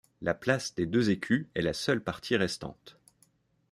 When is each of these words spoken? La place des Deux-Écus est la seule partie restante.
La 0.23 0.33
place 0.33 0.73
des 0.73 0.87
Deux-Écus 0.87 1.45
est 1.53 1.61
la 1.61 1.73
seule 1.73 2.03
partie 2.03 2.35
restante. 2.35 2.97